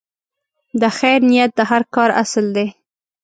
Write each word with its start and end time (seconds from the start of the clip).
د 0.81 0.83
خیر 0.97 1.19
نیت 1.29 1.51
د 1.57 1.61
هر 1.69 1.81
کار 1.95 2.09
اصل 2.23 2.45
دی. 2.55 2.67